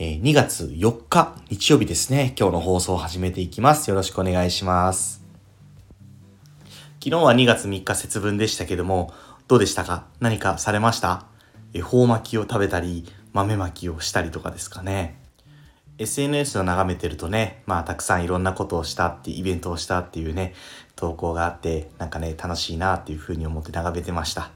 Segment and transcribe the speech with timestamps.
[0.00, 3.90] え2月4日日曜日ですね、今日の放送を始めていきます。
[3.90, 5.24] よろしくお願いします。
[7.02, 9.12] 昨日は2月3日節分でしたけども、
[9.48, 10.04] どうでしたか？
[10.20, 11.26] 何かされました？
[11.74, 15.20] 恵方巻きを食べたり、豆巻きをしたりとかですかね。
[15.98, 20.54] SNS を眺めてるとね、まあたくさんいろんなことをしたって、イベントをしたっていうね、
[20.94, 24.52] 投稿があって、なんかね、楽しいなっていうふうに思って眺めてました。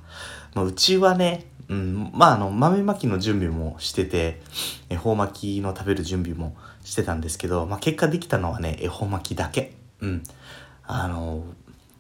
[0.55, 4.43] まあ、うちはね、うん、まああの豆まきの準備もしてて
[4.91, 9.73] 恵方巻きの食べる準備もしてたんですけど、まあ、結果できたのはね恵方巻きだけ。
[10.01, 10.23] うん。
[10.85, 11.45] あの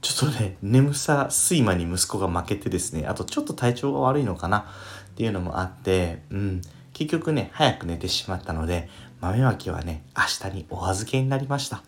[0.02, 6.60] ちょっとね眠さ睡魔に息子が負けてですねあとちょっと体調が悪いのかなっていうのもあってうん。
[6.92, 8.90] 結局ね早く寝てしまったので
[9.22, 11.82] 豆まきはね明日にお預けになりました。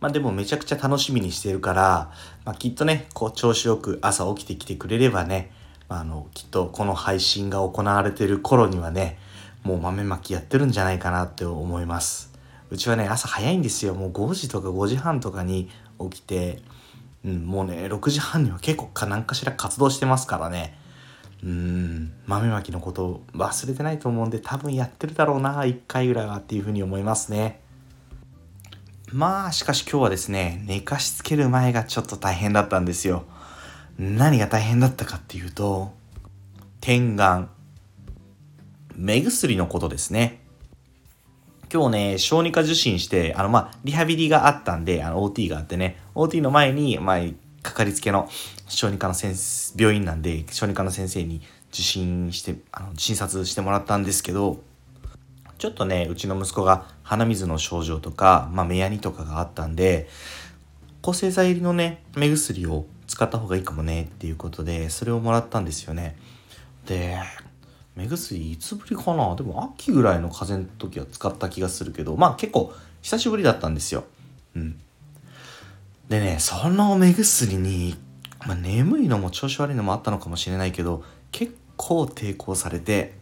[0.00, 2.10] まあでもめちゃくちゃ楽しみにしてるから、
[2.44, 5.52] まあ、きっとねこう調子よく朝起きてきてくれればね
[5.88, 9.18] あのきっとこの配信が行われてる頃にはね
[9.62, 12.32] もう豆まきやってるんじゃないかなって思います。
[12.70, 13.94] うちはね朝早いんですよ。
[13.94, 15.70] もう5時とか5時半とかに
[16.10, 16.62] 起きて、
[17.24, 20.78] うん、もうね6時半には結構か何かしら活動してますからね。
[21.44, 27.60] うん豆まきのこと忘れてないと思うんで多分やってるだろうな1回ぐらいはっていうふうに思いますね。
[29.12, 33.24] まあしかし今日はですね寝かしつける前がちょっと大変だったんですよ。
[33.98, 35.92] 何が大変だったかっていうと、
[36.80, 37.48] 点眼。
[38.94, 40.40] 目薬のことですね。
[41.72, 47.18] 今日ね、小児科受診して、あの、まあ、リハビリがあったんで、あの、OT があってね、OT の前に、まあ、
[47.62, 48.28] かかりつけの
[48.68, 51.42] 小児科の先生、病院なんで、小児科の先生に
[51.72, 54.62] 受診して、あの、診察してもらったんですけど、
[55.58, 60.08] ちょっとね、うちの息子が鼻水の症状とか、まあ、目やにとかがあったんで、
[61.06, 66.16] 抗生剤入りのね、目薬を使った方がいいかもねっていうことでそれをもらったんですよね。
[66.84, 67.16] で
[67.94, 69.36] 目薬いつぶりかな？
[69.36, 72.72] でも秋ぐらいの風邪の時は使った気がするけどまあ結構
[73.02, 74.02] 久しぶりだったんですよ。
[74.56, 74.80] うん。
[76.08, 77.94] でねその目薬に、
[78.44, 83.14] まあ、眠いのも調子悪いのもあったのかもしれないけど結構抵抗されて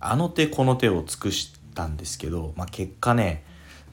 [0.00, 3.44] あの手この手を尽くしたんですけど、まあ、結果ね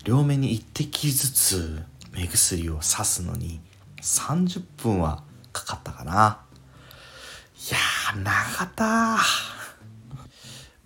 [0.04, 1.84] 両目に一滴ずつ
[2.18, 3.62] 目薬を刺すのに
[4.02, 5.22] 30分は
[5.54, 6.42] かかったかな。
[7.56, 9.18] いやー、長かった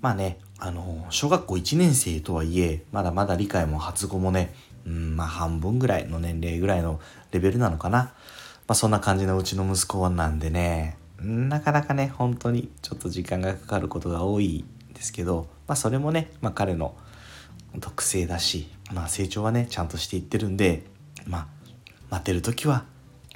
[0.02, 4.54] まあね、あの、小学校1年生とはいえ、まだまだ理解も発語もね、
[4.86, 7.00] うん、まあ半分ぐらいの年齢ぐらいの
[7.32, 7.98] レベルなのかな。
[7.98, 8.14] ま
[8.70, 16.96] あそんな感じのうちの息子なんでね、なかなかね、本当にちょっと時間がかかることが多いんですけど、まあそれもね、まあ彼の
[17.80, 20.84] 特性だし、まあ成長はね、ちゃんとしていってるんで、
[21.26, 21.48] まあ
[22.10, 22.86] 待てる時は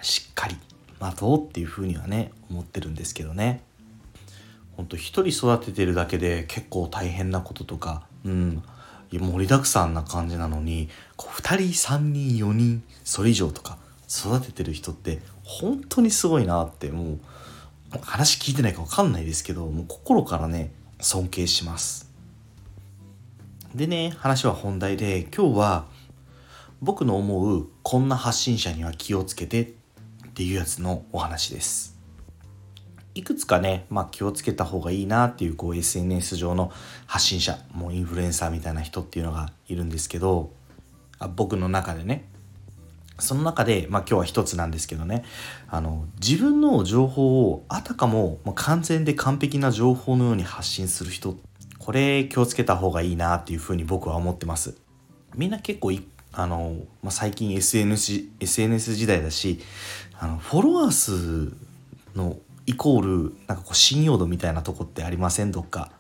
[0.02, 0.58] しっかり
[1.00, 3.62] 待とうっていうふうにはね思ってるんですけどね。
[4.76, 8.64] ほんと一人育ててるだけで結構大変なこととかうん
[9.12, 13.78] 盛りだくさんな感じなのにこう2人3人4人それ以上とか
[14.10, 17.20] 育ててる人って本当にすごいなってもう
[18.02, 22.12] 話聞いてないか分かんないですけどもう心からね尊敬します。
[23.74, 25.86] でね話は本題で今日は
[26.86, 29.66] 僕の思うこんな発信者には気をつけてっ
[30.36, 31.98] ていうやつのお話です。
[33.16, 36.72] いくつかね、まあ、気をつけた方がいいなっていうこう SNS 上の
[37.08, 40.52] 発信者もうインフルエンサーみたいな人っていうのがいるんですけど
[41.18, 42.30] あ僕の中でね。
[43.18, 45.26] その中で、まあ、今日は一つなんですけどね。
[45.68, 51.36] あの自分の情報をあたかも、ま、完全で完璧な情報のように発信する人
[51.80, 54.76] これ気をつけた方がいいなっていうふうに僕は思ってます。
[55.36, 55.92] みんな結構
[56.36, 59.60] あの、まあ、最近 SNS, SNS 時代だし
[60.20, 61.54] あのフォロワー数
[62.16, 65.52] のイコールなんかこう信用度みたいなとこってありません？
[65.52, 65.92] どっか。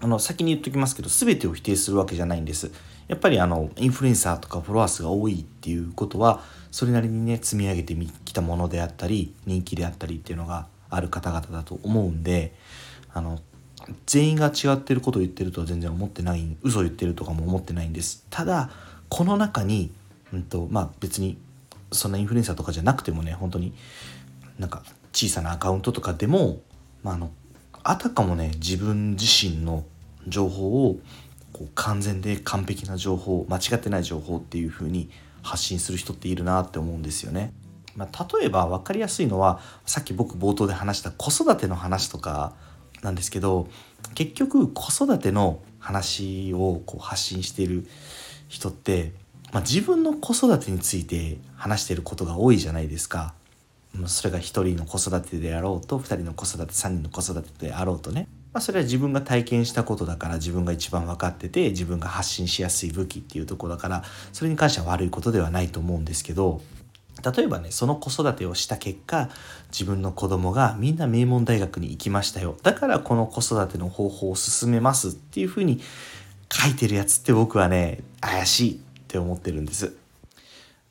[0.00, 2.72] あの先に言っときますけど全てを否定するわけじゃないんです。
[3.06, 7.94] やっぱりあのインフルエンサーとかフォロワー数が多いっていうことはそれなりにね積み上げて
[8.24, 12.54] きたものであったり人気であったりっていうのがある方々だと思うんで
[13.12, 13.38] あの
[14.06, 18.70] 全員が違ってることを言ってるとは全然思ってない嘘言ってるとかも思ってないんですただ
[19.08, 19.92] この中に、
[20.32, 21.38] うんとまあ、別に
[21.90, 23.74] そんなインフルエンサーとかじゃなくてもね本当に
[24.58, 24.82] なんか
[25.12, 26.60] 小さなアカウントとかでも、
[27.02, 27.30] まあ、あの
[27.82, 29.84] あたかもね自分自身の
[30.26, 30.98] 情報を
[31.52, 35.10] こう完全で完璧な情報間違ってない情報っていう風に
[35.42, 37.52] 発信する人っているなって思うんですよね。
[37.94, 42.54] まあ、例えば分かりやすいのはさっき僕冒頭で話した子育ての話とか
[43.02, 43.68] なんですけど
[44.14, 47.86] 結局子育ての話をこう発信している
[48.48, 49.12] 人って、
[49.52, 53.34] まあ、自分の子育てについて話してることが多いじゃないですか。
[54.06, 66.60] それが1人の子育てであろうと2人の子育て3人の子育てであろうとねまあ、それは自分が体験したことだから自分が一番分かってて自分が発信しやすい武器っていうとこだからそれに関しては悪いことではないと思うんですけど
[67.24, 69.28] 例えばねその子育てをした結果
[69.70, 72.56] 自分の子供がみんな名門大学に行きましたよ。
[72.62, 75.80] だからこの子育ての方法を進めますっていうふうに
[76.52, 78.78] 書いてるやつって僕はね怪しいっ
[79.08, 79.94] て思ってるんです、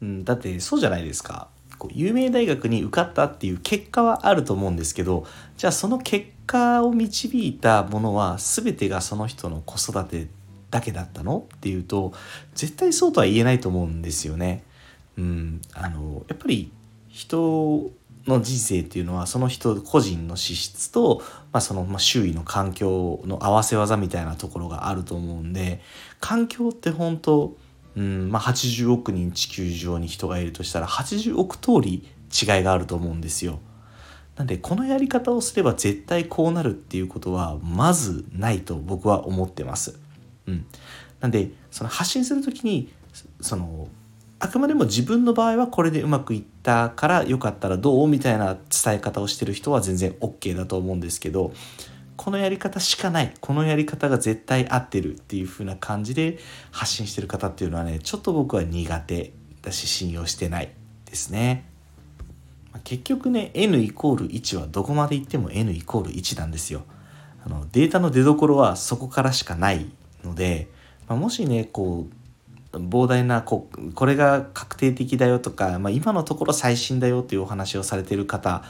[0.02, 1.50] うん、だってそうじゃないですか。
[1.78, 5.26] こう有名大学に受かったっていう結果はあると思うんですけど
[5.58, 10.28] じゃあその結果を導いたものは全てがその人の子育て
[10.70, 12.14] だけだったのっていうと
[12.54, 14.64] 絶対そうとは言えないと思うんですよね。
[15.18, 16.72] うん、あのやっぱり
[17.10, 17.92] 人
[18.28, 21.22] の人生っていうのはその人個人の資質と、
[21.52, 25.82] まあ、その、周囲の環境の合わせ技みたいなところがあると思うんで
[26.20, 27.58] 環境って本当
[27.96, 33.60] うんまあ、80億人地球上に人がいるとしたら80億通り違いがあると思うんですよ。
[34.38, 40.00] なんでこのやり方をすれば絶対こうなるっていうことはまずないと僕は思ってます。
[40.48, 40.66] うん、
[41.20, 42.92] なんでその発信する時に
[43.42, 43.90] その
[44.44, 51.54] あくまでも自分の場合はこれでうまくいったからよかったらどうみたいな伝え方をしてる人は全然 OK だと思うんですけど
[52.18, 56.40] このやり方しかないこのやり方が絶対合ってるっていう風な感じで
[56.72, 60.72] 発信してる方っていうのはねちょっと僕は苦手だし信用してない
[61.06, 61.70] ですね。
[62.84, 66.82] 結局ね n イコール1はどこまでいっても n イコール1なんですよ。
[67.46, 69.92] あのデータの出どころはそこからしかない
[70.24, 70.68] ので、
[71.08, 72.21] まあ、もしねこう
[72.74, 78.64] 膨大なここれが確定的だよとか、まあ、今のところ最新だよというお話をされてる方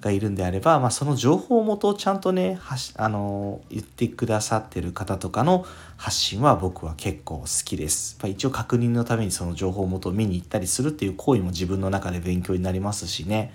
[0.00, 2.58] がいるんであれば、まあ、その情報元をちゃんとね
[2.96, 5.64] あの言ってくださってる方とかの
[5.96, 8.18] 発信は僕は結構好きです。
[8.20, 13.52] まあ、一応確認のためにその情報元を見に行ったりするっていう行為も自分の中で勉強になりますしね。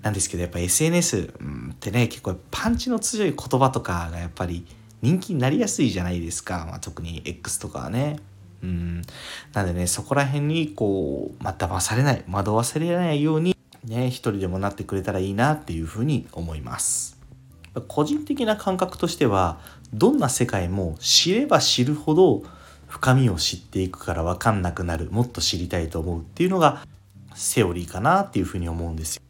[0.00, 1.34] なんですけどやっぱ SNS
[1.72, 4.64] ってね結構パンチの強い言葉とかがやっぱり
[5.02, 8.18] 人気になりやすいじゃないですか、まあ、特に X とかはね。
[8.62, 9.02] うん。
[9.52, 17.18] なんでね、そこら辺にこう、まあ、騙されない、惑わされないようにね、一人でもなってくれたらいいなっていうふうに思います。
[17.86, 19.60] 個人的な感覚としては、
[19.92, 22.42] どんな世界も知れば知るほど
[22.88, 26.84] 深みを知っていくから分かんなくなる、もっと知りたいと思うっていうのが
[27.34, 29.22] セオリーかなっていうふうに思うんですよ。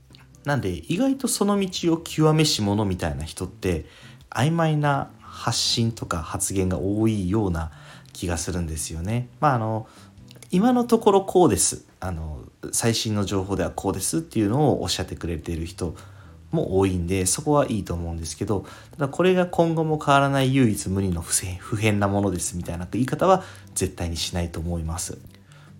[0.45, 3.85] なんで意外とその道を極めし者みたいな人って
[4.31, 7.71] 曖昧な発信とか発言が多いような
[8.19, 9.29] 気がするんですよね。
[9.41, 9.87] まああの
[10.51, 11.85] 今のところこうです。
[12.01, 12.41] あの
[12.73, 15.95] 最新の情報ではこうですっていうのをおっしゃってくれている人
[16.51, 23.45] も多いんでそこはいいと思うんですけどただこれが今後も変わらない唯一無二の不変なものですみたいな言い方は
[23.75, 25.19] 絶対にしないと思います。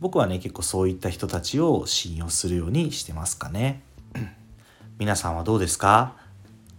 [0.01, 3.83] 僕はね結構そういった人たちを信用するようにしてますかね。
[4.99, 6.15] 皆さんはどうですか？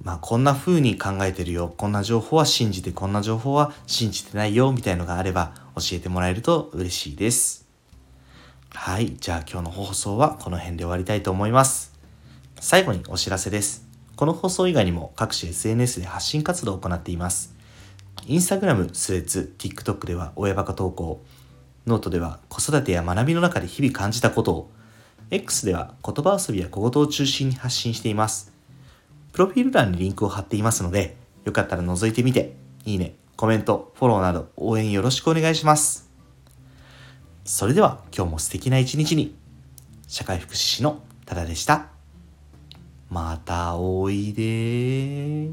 [0.03, 7.69] まあこんな風に考えてるよこんな情報は信じてこんな情報は信じてないよみたいのがあれば教えてもらえると嬉しいです
[8.73, 9.15] はい。
[9.19, 11.91] じゃあ今日の放送はこの辺で終わりたいと思います。
[12.59, 13.87] 最後にお知らせです。
[14.15, 17.55] この放送以外にも各種 SNS で発信活動を行っています。
[18.27, 21.23] インスタグラム、スレッズ、TikTok では親バカ投稿、
[21.87, 24.71] ノートでは子育てや学びの中で日々感じたことを、
[25.31, 28.58] X では言葉遊びや小言を中心に発信しています。
[29.31, 32.55] プロフィール欄にリンクを貼っていますので、よかったら覗いてみて、
[32.85, 36.09] いいね、コメント、フォローなど応援よろしくお願いします。
[37.45, 39.35] それでは今日も素敵な一日に、
[40.07, 41.87] 社会福祉士のタダでした。
[43.09, 45.49] またおいで